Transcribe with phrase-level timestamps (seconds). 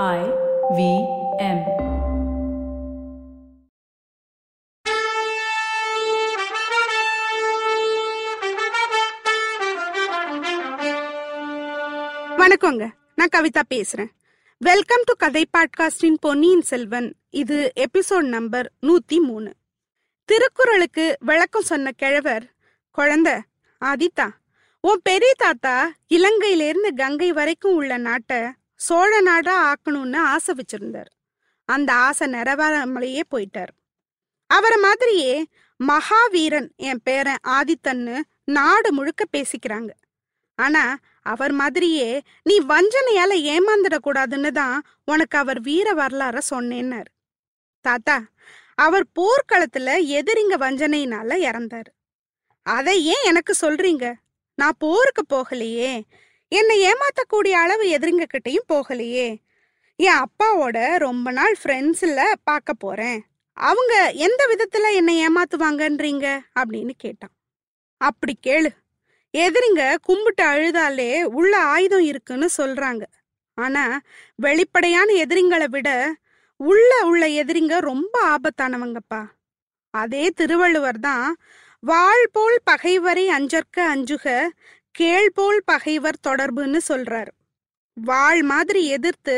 [0.00, 0.20] I
[0.76, 0.82] V
[1.38, 1.58] M.
[12.38, 12.90] வணக்கங்க.
[13.14, 14.08] நான் கவிதா பேசுறேன்.
[14.58, 19.52] வெல்கம் டு கதை பாட்காஸ்டின் பொன்னியின் செல்வன் இது எபிசோட் நம்பர் நூத்தி மூணு.
[20.24, 22.50] திருக்குறளுக்கு விளக்கம் சொன்ன கிழவர்
[22.98, 23.40] குழந்த
[23.84, 24.28] ஆதித்தா.
[24.80, 28.38] உன் பெரிய தாத்தா இலங்கையிலிருந்து கங்கை வரைக்கும் உள்ள நாட்டை
[28.84, 31.10] சோழ நாடா ஆக்கணும்னு ஆசை வச்சிருந்தார்.
[31.68, 33.72] அந்த ஆசை நிறைவேறாமலேயே போயிட்டார்.
[34.50, 35.34] அவரை மாதிரியே
[35.80, 39.92] மகாவீரன் என் பேரன் ஆதித்தன்னு நாடு முழுக்க பேசிக்கிறாங்க.
[40.58, 40.84] ஆனா
[41.22, 42.08] அவர் மாதிரியே
[42.42, 47.10] நீ வஞ்சனையால ஏமாந்துடக்கூடாதுன்னு தான் உனக்கு அவர் வீர வரலாற சொன்னேன்னார்.
[47.84, 48.16] தாத்தா
[48.74, 49.88] அவர் போர்க்களத்துல
[50.18, 51.90] எதிரிங்க வஞ்சனையினால இறந்தாரு.
[52.66, 54.06] அதை ஏன் எனக்கு சொல்றீங்க?
[54.58, 55.92] நான் போருக்கு போகலையே.
[56.52, 59.36] என்னை ஏமாத்தக்கூடிய அளவு எதிரிங்க கிட்டையும் போகலையே.
[59.96, 63.24] என் அப்பாவோட ரொம்ப நாள் ஃப்ரெண்ட்ஸில் பார்க்க போறேன்.
[63.52, 66.38] அவங்க எந்த விதத்துல என்னை ஏமாத்துவாங்கன்றீங்க?
[66.60, 67.30] அப்படின்னு கேட்டான்.
[67.96, 68.68] அப்படி கேளு.
[69.36, 73.02] எதிரிங்க கும்பிட்டு அழுதாலே உள்ள ஆயுதம் இருக்குன்னு சொல்றாங்க.
[73.54, 74.00] ஆனா
[74.34, 76.14] வெளிப்படையான எதிரிங்களை விட
[76.56, 79.24] உள்ள உள்ள எதிரிங்க ரொம்ப ஆபத்தானவங்கப்பா.
[79.90, 81.36] அதே திருவள்ளுவர் தான்
[81.80, 84.50] வாழ் போல் பகைவரை அஞ்சற்க அஞ்சுக
[84.94, 87.32] கேள்போல் பகைவர் தொடர்புன்னு சொல்றாரு.
[87.96, 89.34] வாழ் மாதிரி எதிர்த்து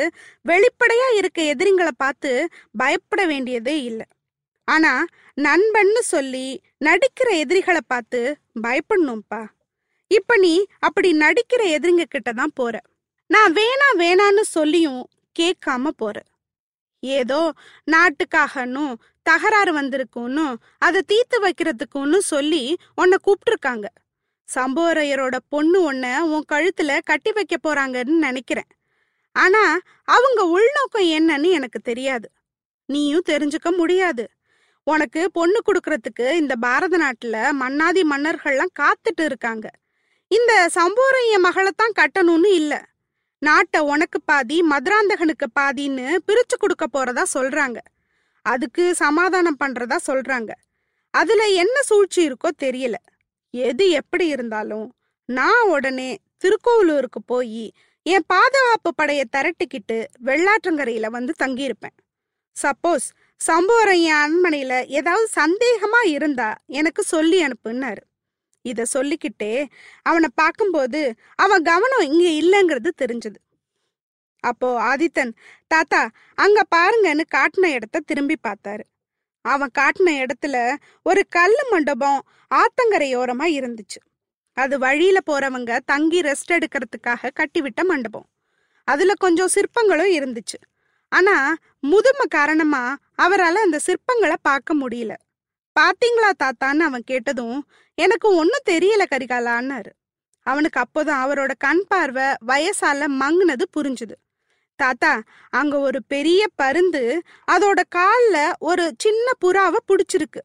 [0.48, 4.06] வெளிப்படையா இருக்க எதிரிங்களை பார்த்து பயப்பட வேண்டியதே இல்லை.
[4.68, 4.92] ஆனா
[5.40, 6.46] நண்பன்னு சொல்லி
[6.84, 8.20] நடிக்கிற எதிரிகளை பார்த்து
[8.62, 9.42] பயப்படணும்ப்பா
[10.10, 12.74] இப்ப நீ அப்படி நடிக்கிற எதிரிங்க கிட்ட தான் போற.
[13.30, 15.02] நான் வேணா வேணான்னு சொல்லியும்
[15.36, 16.16] கேட்காம போற.
[17.02, 17.40] ஏதோ
[17.90, 20.46] நாட்டுக்காகனும் தகராறு வந்திருக்குன்னு
[20.78, 22.62] அதை தீர்த்து வைக்கிறதுக்குன்னு சொல்லி
[22.94, 23.86] உன்னை கூப்பிட்டுருக்காங்க.
[24.54, 28.70] சம்போரையரோட பொண்ணு உன்னை உன் கழுத்துல கட்டி வைக்க போறாங்கன்னு நினைக்கிறேன்.
[29.32, 32.30] ஆனா அவங்க உள்நோக்கம் என்னன்னு எனக்கு தெரியாது.
[32.86, 34.30] நீயும் தெரிஞ்சுக்க முடியாது.
[34.82, 39.70] உனக்கு பொண்ணு கொடுக்கறதுக்கு இந்த பாரத நாட்டுல மன்னாதி மன்னர்கள்லாம் காத்துட்டு இருக்காங்க.
[40.26, 42.84] இந்த சம்போரைய மகளைத்தான் கட்டணும்னு இல்ல.
[43.38, 47.76] நாட்டை உனக்கு பாதி மதுராந்தகனுக்கு பாதின்னு பிரிச்சு கொடுக்க போறதா சொல்றாங்க.
[48.42, 50.50] அதுக்கு சமாதானம் பண்றதா சொல்றாங்க.
[51.10, 52.94] அதுல என்ன சூழ்ச்சி இருக்கோ தெரியல.
[53.54, 54.86] எது எப்படி இருந்தாலும்
[55.28, 56.10] நான் உடனே
[56.42, 57.64] திருக்கோவிலூருக்கு போய்
[58.02, 61.96] என் பாதுகாப்பு படையை திரட்டிக்கிட்டு வெள்ளாற்றங்கரையில வந்து தங்கியிருப்பேன்.
[62.56, 63.06] சப்போஸ்
[63.40, 68.02] சம்போரம் என் அரண்மனையில ஏதாவது சந்தேகமா இருந்தா எனக்கு சொல்லி அனுப்புன்னாரு.
[68.64, 69.52] இத சொல்லிக்கிட்டே
[70.02, 71.00] அவனை பார்க்கும்போது
[71.34, 73.38] அவன் கவனம் இங்க இல்லைங்கிறது தெரிஞ்சது.
[74.44, 75.32] அப்போ ஆதித்தன்
[75.66, 76.00] தாத்தா
[76.34, 78.84] அங்க பாருங்கன்னு காட்டின இடத்த திரும்பி பார்த்தாரு.
[79.44, 82.20] அவன் காட்டின இடத்துல ஒரு கல் மண்டபம்
[82.54, 84.00] ஆத்தங்கரையோரமா இருந்துச்சு.
[84.52, 88.26] அது வழியில போறவங்க தங்கி ரெஸ்ட் எடுக்கிறதுக்காக கட்டிவிட்ட மண்டபம்.
[88.84, 90.58] அதுல கொஞ்சம் சிற்பங்களும் இருந்துச்சு.
[91.08, 95.12] ஆனா முதுமை காரணமா அவரால் அந்த சிற்பங்களை பார்க்க முடியல.
[95.80, 99.92] பாத்தீங்களா தாத்தான்னு அவன் கேட்டதும் எனக்கு ஒன்னும் தெரியல கரிகாலான்னாரு.
[100.42, 104.16] அவனுக்கு அப்போதான் அவரோட கண் பார்வை வயசால மங்குனது புரிஞ்சுது.
[104.76, 110.40] தாத்தா அங்க ஒரு பெரிய பருந்து அதோட கால்ல ஒரு சின்ன புறாவை புடிச்சிருக்கு.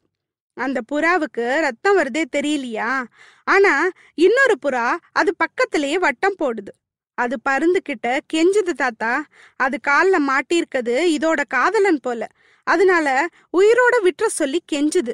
[0.57, 3.03] அந்த புறாவுக்கு ரத்தம் வருதே தெரியலையா?
[3.43, 6.73] ஆனா இன்னொரு புறா அது பக்கத்திலேயே வட்டம் போடுது.
[7.17, 9.23] அது பருந்து கிட்ட கெஞ்சுது தாத்தா.
[9.57, 12.27] அது கால்ல மாட்டியிருக்கது இதோட காதலன் போல.
[12.63, 15.13] அதனால உயிரோட விட்டுற சொல்லி கெஞ்சுது.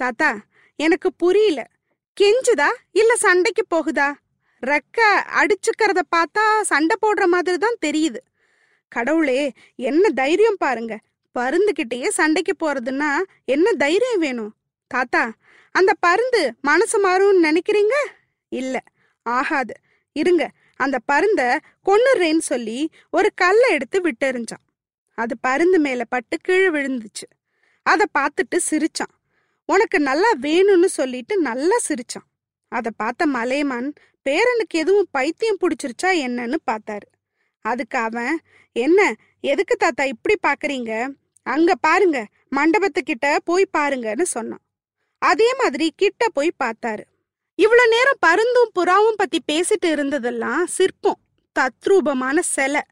[0.00, 0.30] தாத்தா
[0.78, 1.60] எனக்கு புரியல.
[2.20, 4.08] கெஞ்சுதா இல்ல சண்டைக்கு போகுதா?
[4.62, 4.98] ரெக்க
[5.40, 8.20] அடிச்சுக்கிறத பார்த்தா சண்டை போடுற மாதிரி தான் தெரியுது.
[8.96, 9.40] கடவுளே
[9.76, 10.94] என்ன தைரியம் பாருங்க.
[11.34, 13.10] பருந்துகிட்டயே சண்டைக்கு போறதுன்னா
[13.44, 14.52] என்ன தைரியம் வேணும்?
[14.90, 15.22] தாத்தா
[15.74, 17.96] அந்த பருந்து மனசு மாறும்னு நினைக்கிறீங்க?
[18.48, 18.76] இல்ல
[19.26, 19.74] ஆகாது.
[20.16, 20.44] இருங்க
[20.76, 21.42] அந்த பருந்த
[21.86, 22.78] கொன்னுறேன்னு சொல்லி
[23.10, 24.64] ஒரு கல்லை எடுத்து விட்டெறிஞ்சான்.
[25.18, 27.26] அது பருந்து மேல பட்டு கீழே விழுந்துச்சு.
[27.86, 29.14] அதை பார்த்துட்டு சிரிச்சான்.
[29.68, 32.28] உனக்கு நல்லா வேணும்னு சொல்லிட்டு நல்லா சிரிச்சான்.
[32.72, 33.88] அதை பார்த்த மலையமான்
[34.24, 37.08] பேரனுக்கு எதுவும் பைத்தியம் பிடிச்சிருச்சா என்னன்னு பார்த்தாரு.
[37.62, 38.38] அதுக்கு அவன்
[38.76, 39.00] என்ன?
[39.40, 40.92] எதுக்கு தாத்தா இப்படி பாக்குறீங்க?
[41.46, 42.26] அங்க பாருங்க
[42.56, 44.62] மண்டபத்துக்கிட்ட போய் பாருங்கன்னு சொன்னான்.
[45.22, 47.04] அதே மாதிரி கிட்ட போய் பார்த்தாரு.
[47.54, 51.20] இவ்வளவு நேரம் பருந்தும் புறாவும் பத்தி பேசிட்டு இருந்ததெல்லாம் சிற்பம்
[51.56, 52.82] தத்ரூபமான சிலை.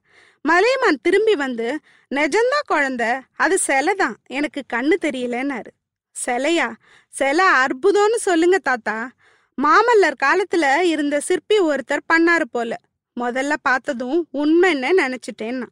[0.43, 1.79] மலையமான் திரும்பி வந்து
[2.11, 5.71] நெஜந்தா குழந்த அது சிலை தான் எனக்கு கண்ணு தெரியலன்னாரு.
[6.27, 6.69] சிலையா?
[7.09, 9.11] சிலை அற்புதம்னு சொல்லுங்க தாத்தா.
[9.59, 12.77] மாமல்லர் காலத்துல இருந்த சிற்பி ஒருத்தர் பண்ணாரு போல.
[13.23, 15.69] முதல்ல பார்த்ததும் உண்மைன்னு நினைச்சிட்டேன்னா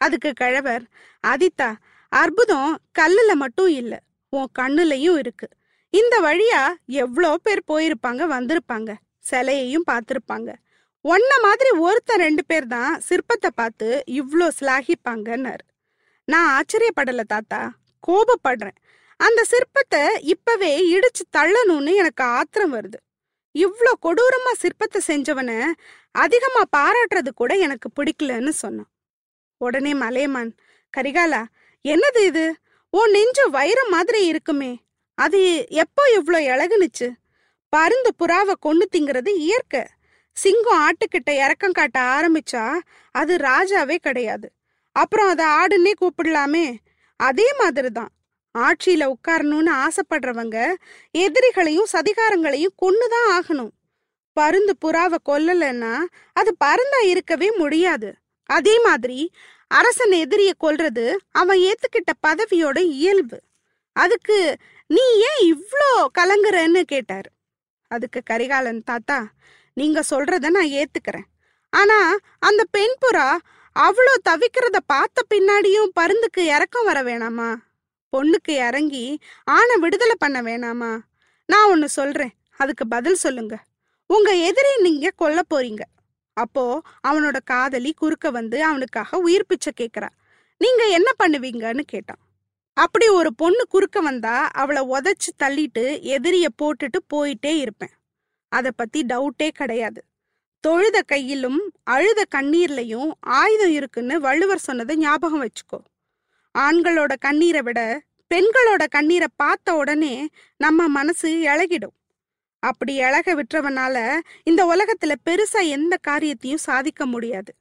[0.00, 0.84] அதுக்கு கிழவர்
[1.24, 1.68] அதித்தா
[2.12, 3.94] அற்புதம் கல்லுல மட்டும் இல்ல
[4.32, 5.46] உன் கண்ணுலயும் இருக்கு.
[5.94, 6.60] இந்த வழியா
[7.04, 8.90] எவ்வளோ பேர் போயிருப்பாங்க வந்திருப்பாங்க
[9.30, 10.50] சிலையையும் பார்த்திருப்பாங்க.
[11.04, 13.88] ஒன்ன மாதிரி ஒருத்தன் ரெண்டு பேர் தான் சிற்பத்தை பார்த்து
[14.20, 15.64] இவ்ளோ சிலாகிப்பாங்கன்னாரு.
[16.28, 17.60] நான் ஆச்சரியப்படல தாத்தா
[18.08, 18.78] கோபப்படுறேன்.
[19.20, 20.02] அந்த சிற்பத்தை
[20.34, 22.98] இப்பவே இடிச்சு தள்ளணும்னு எனக்கு ஆத்திரம் வருது.
[23.54, 25.50] இவ்ளோ கொடூரமா சிற்பத்தை செஞ்சவன
[26.14, 28.90] அதிகமா பாராட்டுறது கூட எனக்கு பிடிக்கலன்னு சொன்னான்.
[29.60, 30.52] உடனே மலையமான்
[30.94, 31.42] கரிகாலா
[31.84, 32.46] என்னது இது?
[32.92, 34.72] உன் நெஞ்சு வைரம் மாதிரி இருக்குமே.
[35.18, 35.40] அது
[35.82, 37.08] எப்போ இவ்ளோ இழகுனுச்சு
[37.72, 39.82] பருந்து புறாவை கொண்டு திங்கிறது இயற்கை.
[40.36, 42.64] சிங்கம் ஆட்டுக்கிட்ட இறக்கம் காட்ட ஆரம்பிச்சா
[43.14, 44.46] அது ராஜாவே கிடையாது.
[44.96, 46.66] அப்புறம் அதை ஆடுன்னே கூப்பிடலாமே.
[47.20, 48.10] அதே மாதிரி தான்
[48.54, 50.56] ஆட்சியில உட்காரணும்னு ஆசைப்படுறவங்க
[51.14, 53.72] எதிரிகளையும் சதிகாரங்களையும் கொன்னுதான் ஆகணும்.
[54.36, 55.94] பருந்து புறாவை கொல்லலைன்னா
[56.36, 58.10] அது பருந்தா இருக்கவே முடியாது.
[58.50, 59.18] அதே மாதிரி
[59.70, 63.38] அரசன் எதிரிய கொல்றது அவன் ஏத்துக்கிட்ட பதவியோட இயல்பு.
[63.96, 64.38] அதுக்கு
[64.90, 67.28] நீ ஏன் இவ்ளோ கலங்குறன்னு கேட்டார்.
[67.90, 69.18] அதுக்கு கரிகாலன் தாத்தா
[69.76, 71.28] நீங்க சொல்றத நான் ஏத்துக்கிறேன்.
[71.72, 71.98] ஆனா
[72.40, 73.28] அந்த பெண் புறா
[73.76, 77.50] அவ்வளோ தவிக்கிறத பார்த்த பின்னாடியும் பருந்துக்கு இறக்கம் வர வேணாமா?
[78.16, 80.98] பொண்ணுக்கு இறங்கி ஆணை விடுதலை பண்ண வேணாமா?
[81.46, 82.30] நான் ஒன்னு சொல்றேன்.
[82.56, 83.58] அதுக்கு பதில் சொல்லுங்க.
[84.06, 85.80] உங்க எதிரி நீங்க கொல்ல போறீங்க.
[86.32, 90.08] அப்போ அவனோட காதலி குறுக்க வந்து அவனுக்காக உயிர் பிச்சை கேட்குறா.
[90.58, 92.18] நீங்க என்ன பண்ணுவீங்கன்னு கேட்டான்.
[92.74, 97.90] அப்படி ஒரு பொண்ணு குறுக்க வந்தா அவளை உதைச்சு தள்ளிட்டு எதிரிய போட்டுட்டு போயிட்டே இருப்பேன்.
[98.48, 100.04] அத பத்தி டவுட்டே கிடையாது.
[100.60, 105.78] தொழுத கையிலும் அழுத கண்ணீர்லயும் ஆயுதம் இருக்குன்னு வள்ளுவர் சொன்னதை ஞாபகம் வச்சுக்கோ.
[106.58, 108.00] ஆண்களோட கண்ணீரை விட
[108.34, 111.96] பெண்களோட கண்ணீரை பார்த்த உடனே நம்ம மனசு இழகிடும்
[112.58, 117.54] அப்படி இழக விட்டுறவனால இந்த உலகத்துல பெருசா எந்த காரியத்தையும் சாதிக்க முடியாது.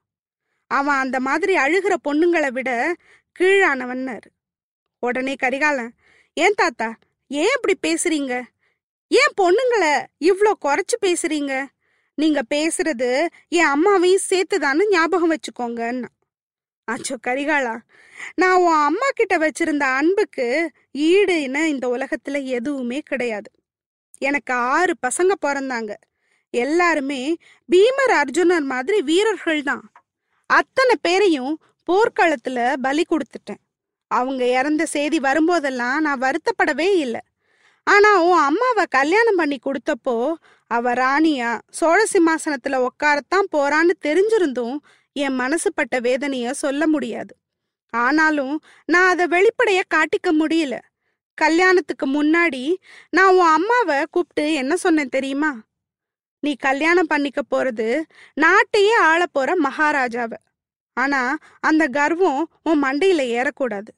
[0.68, 2.96] அவன் அந்த மாதிரி அழுகிற பொண்ணுங்களை விட
[3.40, 4.30] கீழானவன்னாரு.
[5.00, 5.94] உடனே கரிகாலன்
[6.34, 6.96] ஏன் தாத்தா
[7.28, 8.44] ஏன் இப்படி பேசுறீங்க?
[9.08, 11.66] ஏன் பொண்ணுங்களை இவ்வளோ குறைச்சு பேசுறீங்க?
[12.16, 16.06] நீங்க பேசுறது என் அம்மாவையும் சேர்த்துதான்னு ஞாபகம் வச்சுக்கோங்கன்னா.
[16.92, 17.76] அச்சோ கரிகாலா.
[18.36, 20.48] நான் உன் அம்மா கிட்ட வச்சிருந்த அன்புக்கு
[21.10, 23.50] ஈடுன்னு இந்த உலகத்துல எதுவுமே கிடையாது.
[24.20, 25.92] எனக்கு ஆறு பசங்க பிறந்தாங்க.
[26.54, 27.22] எல்லாருமே
[27.70, 29.84] பீமர் அர்ஜுனர் மாதிரி வீரர்கள் தான்.
[30.50, 31.54] அத்தனை பேரையும்
[31.88, 33.62] போர்க்களத்துல பலி கொடுத்துட்டேன்.
[34.12, 37.22] அவங்க இறந்த செய்தி வரும்போதெல்லாம் நான் வருத்தப்படவே இல்லை.
[37.88, 40.16] ஆனா உன் அம்மாவை கல்யாணம் பண்ணி கொடுத்தப்போ
[40.72, 44.78] அவ ராணியா சோழ சிம்மாசனத்துல உட்காரத்தான் போறான்னு தெரிஞ்சிருந்தும்
[45.14, 47.36] என் மனசு பட்ட வேதனைய சொல்ல முடியாது.
[47.90, 50.80] ஆனாலும் நான் அதை வெளிப்படைய காட்டிக்க முடியல.
[51.34, 52.76] கல்யாணத்துக்கு முன்னாடி
[53.10, 55.52] நான் உன் அம்மாவை கூப்பிட்டு என்ன சொன்னேன் தெரியுமா?
[56.40, 58.02] நீ கல்யாணம் பண்ணிக்க போறது
[58.42, 60.34] நாட்டையே ஆள போற மகாராஜாவ.
[60.94, 63.92] ஆனா அந்த கர்வம் உன் மண்டையில ஏறக்கூடாது.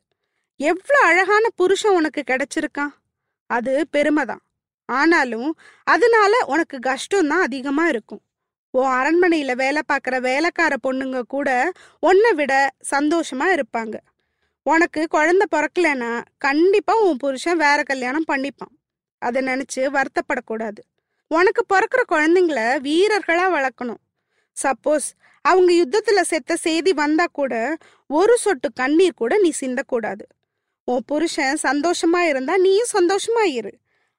[0.59, 2.93] எவ்வளோ அழகான புருஷன் உனக்கு கிடைச்சிருக்கான்.
[3.45, 4.43] அது பெருமைதான்.
[4.85, 5.49] ஆனாலும்
[5.83, 8.21] அதனால உனக்கு கஷ்டம் தான் அதிகமா இருக்கும்.
[8.77, 11.49] உன் அரண்மனையில வேலை பார்க்குற வேலைக்கார பொண்ணுங்க கூட
[11.99, 12.53] உன்னை விட
[12.95, 13.95] சந்தோஷமா இருப்பாங்க.
[14.63, 18.73] உனக்கு குழந்தை பிறக்கலனா கண்டிப்பா உன் புருஷன் வேற கல்யாணம் பண்ணிப்பான்.
[19.17, 20.81] அதை நினைச்சு வருத்தப்படக்கூடாது.
[21.27, 24.01] உனக்கு பிறக்கிற குழந்தைங்கள வீரர்களா வளர்க்கணும்.
[24.57, 25.07] சப்போஸ்
[25.41, 27.77] அவங்க யுத்தத்துல செத்த செய்தி வந்தா கூட
[28.07, 30.25] ஒரு சொட்டு கண்ணீர் கூட நீ சிந்தக்கூடாது.
[30.83, 33.73] உன் புருஷன் சந்தோஷமா இருந்தா நீயும் சந்தோஷமா இரு.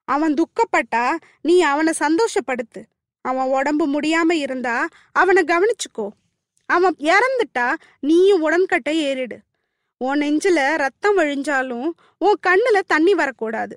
[0.05, 1.05] அவன் துக்கப்பட்டா
[1.41, 2.81] நீ அவனை சந்தோஷப்படுத்து.
[3.25, 6.07] அவன் உடம்பு முடியாம இருந்தா அவனை கவனிச்சுக்கோ.
[6.69, 7.67] அவன் இறந்துட்டா
[7.99, 9.37] நீயும் உடன்கட்டை ஏறிடு.
[9.97, 13.75] உன் நெஞ்சில ரத்தம் வழிஞ்சாலும் உன் கண்ணுல தண்ணி வரக்கூடாது.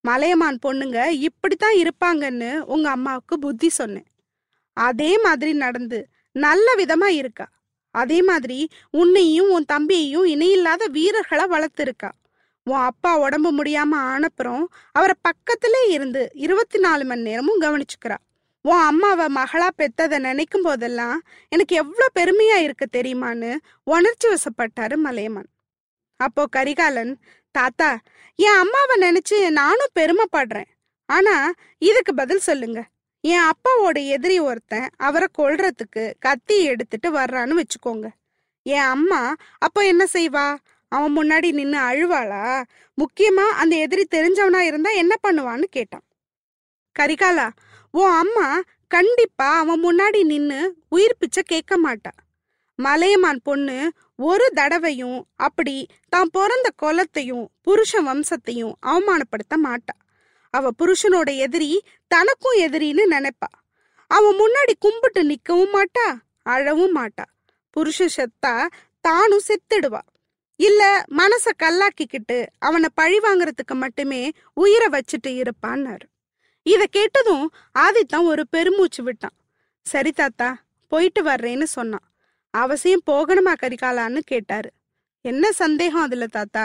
[0.00, 4.08] மலையமான் பொண்ணுங்க இப்படித்தான் இருப்பாங்கன்னு உங்க அம்மாவுக்கு புத்தி சொன்னேன்.
[4.72, 7.46] அதே மாதிரி நடந்து நல்ல விதமா இருக்கா.
[7.90, 8.58] அதே மாதிரி
[8.90, 12.10] உன்னையும் உன் தம்பியையும் இணையில்லாத வீரர்களை வளர்த்துருக்கா.
[12.64, 18.18] உன் அப்பா உடம்பு முடியாம ஆனப்புறம் அவரை பக்கத்திலே இருந்து இருபத்தி நாலு மணி நேரமும் கவனிச்சுக்கிறா.
[18.64, 23.50] உன் அம்மாவை மகளா பெத்ததை நினைக்கும் போதெல்லாம் எனக்கு எவ்வளோ பெருமையா இருக்கு தெரியுமான்னு
[23.82, 25.48] உணர்ச்சி வசப்பட்டாரு மலையமான்.
[26.20, 27.12] அப்போ கரிகாலன்
[27.54, 27.90] தாத்தா
[28.34, 30.68] என் அம்மாவை நினைச்சு நானும் பெருமைப்படுறேன்.
[31.08, 31.34] ஆனா
[31.78, 32.80] இதுக்கு பதில் சொல்லுங்க.
[33.24, 38.08] என் அப்பாவோட எதிரி ஒருத்தன் அவரை கொள்றதுக்கு கத்தி எடுத்துட்டு வர்றான்னு வச்சுக்கோங்க.
[38.62, 40.46] என் அம்மா அப்போ என்ன செய்வா?
[40.92, 42.44] அவன் முன்னாடி நின்று அழுவாளா?
[42.98, 46.04] முக்கியமா அந்த எதிரி தெரிஞ்சவனா இருந்தா என்ன பண்ணுவான்னு கேட்டான்.
[46.96, 47.48] கரிகாலா
[47.98, 52.12] உன் அம்மா கண்டிப்பா அவன் முன்னாடி நின்னு உயிர் பிச்சை கேட்க மாட்டா.
[52.76, 59.96] மலையமான் பொண்ணு ஒரு தடவையும் அப்படி தான் பிறந்த குலத்தையும் புருஷ வம்சத்தையும் அவமானப்படுத்த மாட்டா.
[60.50, 63.50] அவ புருஷனோட எதிரி தனக்கும் எதிரின்னு நினைப்பா.
[64.06, 66.06] அவன் முன்னாடி கும்பிட்டு நிக்கவும் மாட்டா
[66.42, 67.26] அழவும் மாட்டா.
[67.76, 68.66] புருஷ செத்தா
[69.00, 70.00] தானும் செத்துடுவா.
[70.56, 76.06] இல்ல மனச கல்லாக்கிக்கிட்டு அவனை பழி வாங்குறதுக்கு மட்டுமே உயிரை வச்சுட்டு இருப்பான்னாரு.
[76.72, 77.46] இத கேட்டதும்
[77.78, 79.36] ஆதித்தான் ஒரு பெருமூச்சு விட்டான்.
[79.86, 80.48] சரி தாத்தா
[80.92, 82.06] போயிட்டு வர்றேன்னு சொன்னான்.
[82.54, 84.70] அவசியம் போகணுமா கரிகாலான்னு கேட்டாரு.
[85.24, 86.64] என்ன சந்தேகம் அதுல தாத்தா?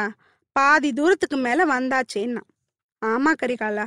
[0.56, 2.44] பாதி தூரத்துக்கு மேல வந்தாச்சேன்னா
[3.02, 3.86] ஆமா கரிகாலா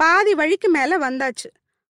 [0.00, 1.48] பாதி வழிக்கு மேல வந்தாச்சு.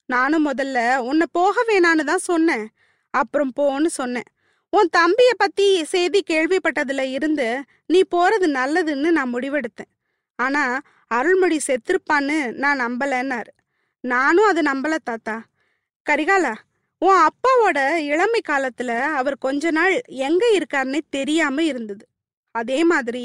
[0.09, 0.79] நானும் முதல்ல
[1.09, 2.67] உன்னை போக வேணான்னு தான் சொன்னேன்.
[3.15, 4.29] அப்புறம் போன்னு சொன்னேன்.
[4.73, 7.47] உன் தம்பிய பத்தி செய்தி கேள்விப்பட்டதுல இருந்து
[7.87, 9.93] நீ போறது நல்லதுன்னு நான் முடிவெடுத்தேன்.
[10.39, 10.65] ஆனா
[11.11, 13.53] அருள்மொழி செத்துருப்பான்னு நான் நம்பலன்னாரு.
[14.07, 15.37] நானும் அதை நம்பல தாத்தா.
[16.11, 16.55] கரிகாலா
[16.99, 19.95] உன் அப்பாவோட இளமை காலத்துல அவர் கொஞ்ச நாள்
[20.25, 22.07] எங்க இருக்காருன்னே தெரியாம இருந்தது.
[22.51, 23.25] அதே மாதிரி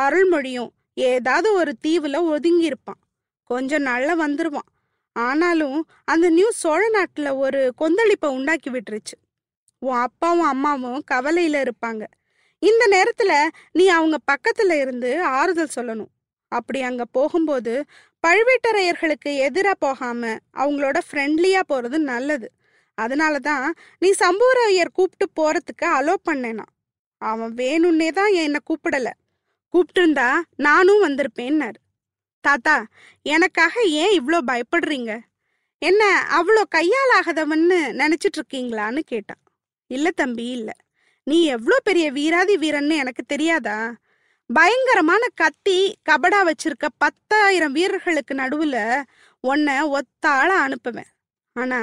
[0.00, 3.00] அருள்மொழியும் ஏதாவது ஒரு தீவுல ஒதுங்கி இருப்பான்
[3.44, 4.68] கொஞ்ச நாள்ல வந்துருவான்.
[5.12, 9.16] ஆனாலும் அந்த நியூஸ் சோழ நாட்டுல ஒரு கொந்தளிப்பை உண்டாக்கி விட்டுருச்சு.
[9.78, 12.04] உன் அப்பாவும் அம்மாவும் கவலையில இருப்பாங்க.
[12.58, 13.32] இந்த நேரத்துல
[13.72, 16.12] நீ அவங்க பக்கத்துல இருந்து ஆறுதல் சொல்லணும்.
[16.56, 17.74] அப்படி அங்க போகும்போது
[18.24, 20.22] பழுவேட்டரையர்களுக்கு எதிராக போகாம
[20.54, 22.48] அவங்களோட ஃப்ரெண்ட்லியா போறது நல்லது.
[22.98, 23.66] அதனால தான்
[24.02, 26.66] நீ சம்புவரையர் கூப்பிட்டு போறதுக்கு அலோ பண்ணேனா.
[27.22, 29.08] அவன் வேணும்னே தான் என்னை கூப்பிடல.
[29.74, 30.28] கூப்பிட்டிருந்தா
[30.66, 31.78] நானும் வந்திருப்பேன்னாரு.
[32.44, 32.76] தாத்தா
[33.26, 35.12] எனக்காக ஏன் இவ்வளோ பயப்படுறீங்க?
[35.82, 36.02] என்ன
[36.38, 39.42] அவ்வளோ கையால் ஆகாதவன்னு நினச்சிட்டு இருக்கீங்களான்னு கேட்டான்.
[39.90, 40.76] இல்லை தம்பி இல்லை.
[41.26, 43.78] நீ எவ்வளோ பெரிய வீராதி வீரன்னு எனக்கு தெரியாதா?
[44.52, 45.78] பயங்கரமான கத்தி
[46.10, 49.02] கபடா வச்சிருக்க பத்தாயிரம் வீரர்களுக்கு நடுவுல
[49.40, 51.10] உன்னை ஒத்தாள அனுப்புவேன்.
[51.52, 51.80] ஆனா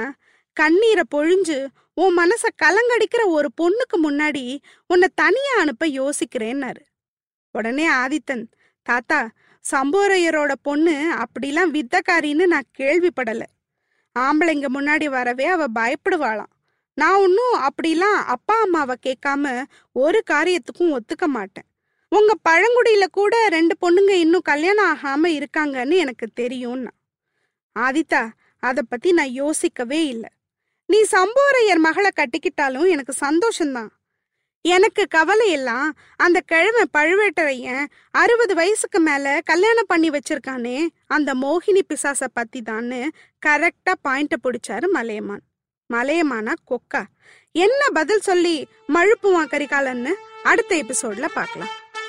[0.52, 4.44] கண்ணீரை பொழிஞ்சு உன் மனச கலங்கடிக்கிற ஒரு பொண்ணுக்கு முன்னாடி
[4.86, 6.82] உன்னை தனியா அனுப்ப யோசிக்கிறேன்னாரு.
[7.52, 8.44] உடனே ஆதித்தன்
[8.82, 9.20] தாத்தா
[9.64, 13.48] சம்போரையரோட பொண்ணு அப்படிலாம் வித்தக்காரின்னு நான் கேள்விப்படலை.
[14.18, 16.52] ஆம்பளைங்க முன்னாடி வரவே அவ பயப்படுவாளாம்.
[16.94, 19.62] நான் ஒன்றும் அப்படிலாம் அப்பா அம்மாவை கேட்காம
[19.92, 21.68] ஒரு காரியத்துக்கும் ஒத்துக்க மாட்டேன்.
[22.16, 26.92] உங்க பழங்குடியில கூட ரெண்டு பொண்ணுங்க இன்னும் கல்யாணம் ஆகாம இருக்காங்கன்னு எனக்கு தெரியும்னா.
[27.76, 28.22] ஆதித்தா
[28.62, 30.30] அத பத்தி நான் யோசிக்கவே இல்லை.
[30.88, 33.90] நீ சம்போரையர் மகளை கட்டிக்கிட்டாலும் எனக்கு சந்தோஷம்தான்.
[34.64, 35.86] எனக்கு கவலை எல்லாம்
[36.16, 43.00] அந்த கிழமை பழுவேட்டரையன் அறுபது வயசுக்கு மேல கல்யாணம் பண்ணி வச்சிருக்கானே அந்த மோகினி பிசாச பத்தி தான்னு
[43.46, 45.44] கரெக்டா பாயிண்ட பிடிச்சாரு மலையமான்.
[45.90, 47.02] மலையமானா கொக்கா.
[47.54, 48.56] என்ன பதில் சொல்லி
[48.88, 50.12] மழுப்புவான் கரிகாலன்னு
[50.42, 51.72] அடுத்த எபிசோட்ல பார்க்கலாம்